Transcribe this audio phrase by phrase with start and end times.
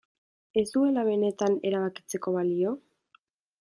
[0.61, 2.77] Ez duela benetan erabakitzeko balio?